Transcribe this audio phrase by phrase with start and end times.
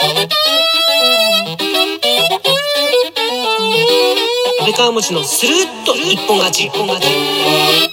[0.00, 0.06] 安
[4.64, 7.89] 倍川餅のスルッと一本勝ち一本勝ち。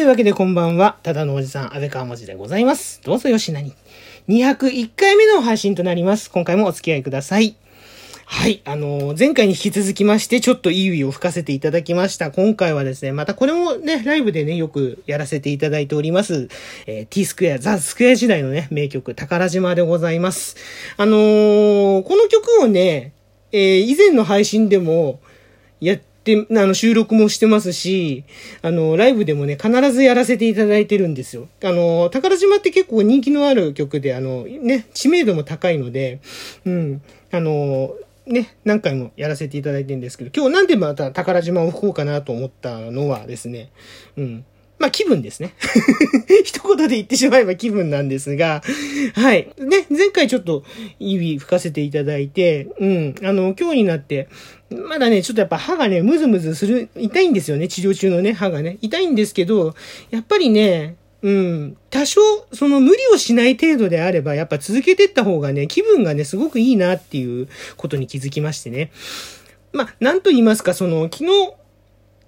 [0.00, 0.96] いうわけでこんばんは。
[1.02, 3.02] ただのおじさん、安倍川文字でございます。
[3.04, 3.74] どうぞよしなに。
[4.28, 6.30] 201回目の配信となります。
[6.30, 7.54] 今回もお付き合いください。
[8.24, 8.62] はい。
[8.64, 12.30] あのー前回に引き続きまして、ちょっといい意味を吹かせていただきました。
[12.30, 16.48] 今回はですね、またこれもね、ライブでね、よくやらせていただいております。
[16.86, 20.56] えー T スクエア、ザ・スクエア時代のね、名曲、宝島でございます。
[20.96, 23.12] あのーこの曲をね、
[23.52, 25.20] えー以前の配信でも、
[25.80, 26.00] やっ、
[26.38, 28.24] あの、収録もしてますし、
[28.62, 31.48] あの、ライブでもね、必ずやらせていただいてるんですよ。
[31.62, 36.20] あの、宝島って結構人気のある曲で、あの、ね、知名度も高いので、
[36.64, 37.94] うん、あの、
[38.26, 43.70] ね、何回もやらせていただいてるんですけど、今日なんでまた宝島を吹こうかなと思ったのはですね、
[44.16, 44.44] うん。
[44.78, 45.52] まあ気分ですね。
[46.42, 48.62] 一言で言ってしまえば気分なんですが、
[49.14, 49.50] はい。
[49.58, 50.64] ね、前回ちょっと
[50.98, 53.14] 指吹かせていただいて、うん。
[53.22, 54.28] あの、今日になって、
[54.70, 58.78] まだね、ちょっとやっぱ歯がね、ムズムズする、痛いんですよね、治療中のね、歯がね。
[58.80, 59.74] 痛いんですけど、
[60.10, 62.20] やっぱりね、うん、多少、
[62.52, 68.92] その無理をしない程度であれば、やっぱ続けてった方がね、気分がね、すごくいいなっていうことに気づきましてね。
[69.72, 71.54] まあ、なんと言いますか、その、昨日、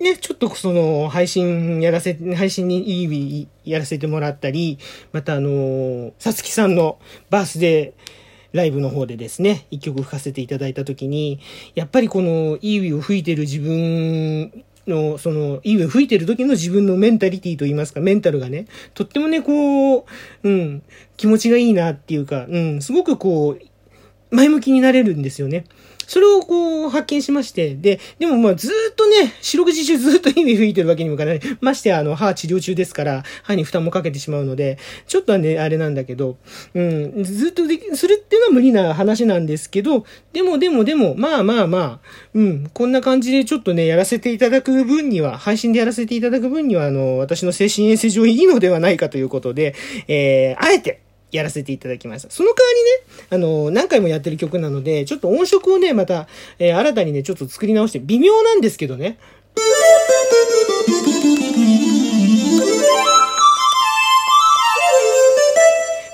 [0.00, 4.78] ね、ちょっとその、配信やらせ、配信にいい、やらせてもらったり、
[5.12, 6.98] またあの、さつきさんの
[7.30, 8.22] バースデー
[8.52, 11.40] ライブの方でですね、一曲吹かせていただいたときに、
[11.74, 20.04] やっぱりこの、いいウィを吹いてる自分の、その、いいウィを吹いてる時の自分のメンタリティと言いますか、メンタルがね、とってもね、こう、
[20.42, 20.82] うん、
[21.16, 25.64] 気持ちがいいなっていうか、うん、すごくこう、前向きになれるんですよね。
[26.12, 31.40] それをこう発見しまして、で、でもまあずっとね、四六時中ずっと意味吹いてるわけにもいかない。
[31.62, 34.76] ましてあの、歯治療中ですから、歯に負担もかけてしまうので、
[35.06, 36.36] ちょっとはね、あれなんだけど、
[36.74, 40.04] うん、ずっとでき、するっていうのは無理な話なんですけど、
[40.34, 42.00] でもでもでも、まあまあまあ、
[42.34, 49.74] うん、こんな感じでちょっとね、やらせていただく分には、配信でやらせていただく分には、あの、私の精神衛生上いいのではないかということで、
[50.08, 51.01] えー、あえて、
[51.32, 52.30] やらせていただきました。
[52.30, 59.18] その代わりね、あの、何回もやってる曲なので、ちょっと音色をね、また、えー新たにね、ちょっと作り直して、微妙なんですけどね。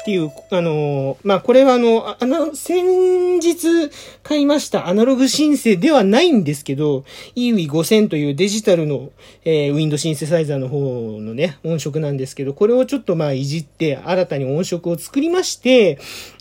[0.08, 3.90] っていう、あのーまあ、これはあの、あの、先日
[4.22, 7.05] 買いましたアナログシンセではないんですけど、
[7.37, 9.10] EWI5000 というデジタルの、
[9.44, 15.99] えーウィンドシンセサイザーの方のね、音色なんですけど、これをちょっとまあ、いじって、新たに音色を作りまして、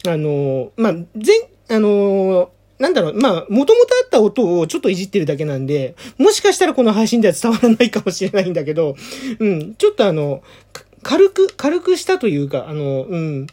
[0.07, 1.05] あのーまあ、前、
[1.69, 8.95] あのなんだろう、まあ、もともとあった音をちょっといじってるだけなんで、もしかしたらこの配信では伝わらないかもしれないんだけど、
[9.39, 10.43] うん、ちょっとあの、
[11.07, 13.47] 軽く、軽くしたというか、あの、うん、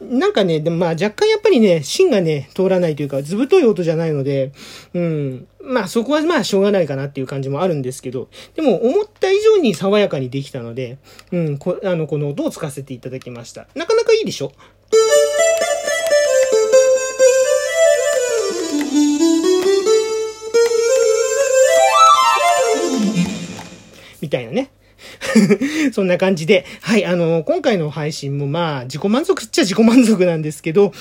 [0.00, 4.52] なんかね、でもまあ若干やっぱりね、芯がね、通らないというか、ずぶとい音じゃないので、
[4.94, 10.98] うん、まあそこはまあしょうがないかなっていう感じもあるんですけど、でも思った以上に爽やかにできたので、
[11.32, 13.66] うん、こあの、この音を使わせていただきました。
[13.74, 14.52] なかなかいいでしょ？
[24.20, 24.70] みたいなね。
[25.92, 30.92] そんな感じで、はい、あの、今回の配信もまあ、自己満足っちゃ自己満足なんですけど、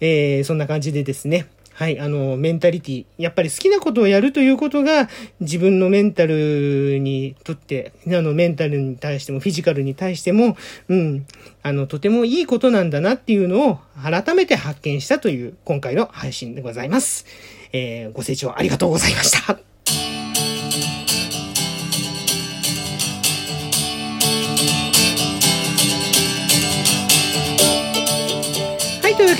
[0.00, 1.46] えー、そんな感じでですね、
[1.80, 5.08] はい、あの、メンタリティ、やっぱり好きなことをやるということが、
[5.40, 11.26] 自分のメンタルにとって、あの、メンタルに対しても、フィジカルに対しても、うん、
[11.62, 17.24] あの、とてもいいことなんだなっていうのを、改めて発見したという、今回の配信でございます。
[17.72, 19.69] えー、ご清聴ありがとうございました。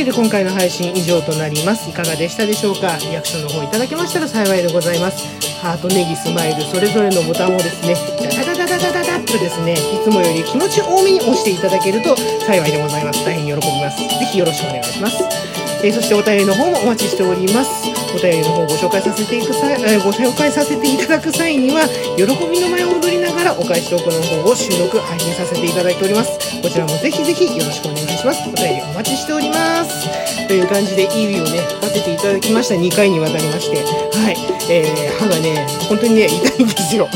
[0.01, 1.91] けで今回の配信以上となります。
[1.91, 2.97] いかがでしたでしょうか？
[3.01, 5.29] リアクションの方いただけましたら幸いでございます。
[5.61, 7.95] ハート、ネギ、スマイル、それぞれのボタンをですね、
[8.33, 13.23] ダダダダダダダッとですね、いつもより気持ち多めに押していただけると幸いでございます。
[13.27, 13.99] 大変喜びます。
[13.99, 15.60] ぜひよろしくお願いします。
[15.83, 17.89] えーそしてお便りの方もお待ちしております。
[18.15, 26.39] お便りの方をご紹介させていく際、えーご紹介させていただく際には、喜びの舞を踊りながらお返しトークの方を収録、配信させていただいております。
[26.61, 28.49] こちらもぜひぜひよろしくお願いします。
[28.49, 30.07] お便りお待ちしております。
[30.49, 32.75] という感じで、いいをね、吹かせていただきました。
[32.75, 33.79] 2回にわたりまして。
[33.79, 34.37] はい。
[34.69, 37.09] えー、歯がね、本当にね、痛いんですよ。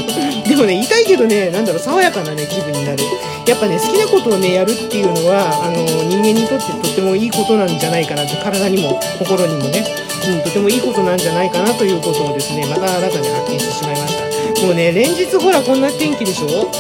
[0.49, 3.05] でもね、痛けどね、なんだろう、爽やかなね、気分になる。
[3.47, 5.79] やっぱね、好きなことをね、やるっていうのは、あの、
[6.11, 9.87] 人間にとってとてもいいことなんじゃないかなって、体にも心にもね、
[10.27, 14.67] うん、とてもいいことなんじゃないかなということをですね、また新たに発見してしまいました。
[14.67, 16.71] もうね、連日ほら、こんな天気でしょ、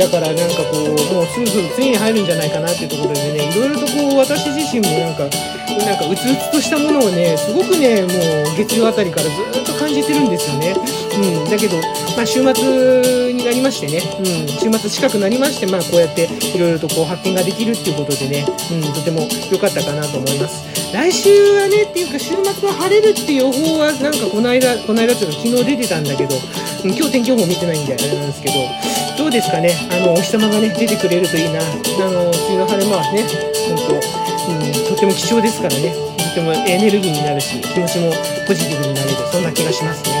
[0.00, 5.28] だからなんかこう、もうすぐすぐついに入るんじゃないかなっていうところでね、いろいろとこう、私自身もなんか、
[5.84, 10.74] なんかうつうつとしたものをね、すごくね、もう月曜あたりからずっと感じてるんですよね。
[11.44, 11.76] うん、だけど、
[12.16, 20.64] まあ週末になりましてね、うん、週末近くなりまして、まあこうやっていろいろとこう発見ができるっていうことでね、うん、とても良かったかなと思います。
[20.94, 21.28] 来週
[21.60, 26.34] はね、っていうか週末は晴れるっていう予報はなんかこの間、この間っていうか昨日出てたんだけど、
[26.82, 28.54] 今日天気予報見てないんであれなんですけど、
[29.18, 31.60] どうですかね、あの、お日様がね、出てくれるといいな。
[31.60, 31.64] あ
[32.10, 33.22] の、梅雨の晴れ間はね、
[33.68, 38.12] 本当、うん、とても貴重ですからね、とてもエネルギーになるし、気持ちも
[38.46, 40.19] ポジティブになれる、そんな気がしますね。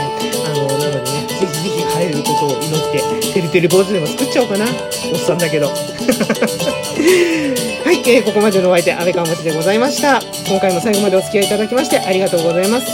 [1.40, 4.66] ぜひぜひ晴れることを祈って、てるてる坊主でも作っちゃおうかな。
[4.66, 5.68] おっさんだけど。
[7.84, 10.20] はい、えーここまでのお相手、安倍川町でございました。
[10.48, 12.86] 今回も最後までお付き合いいただきましてありがとうございます。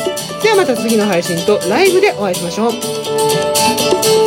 [0.42, 4.25] ではまた次の配信とライブでお会いしましょう。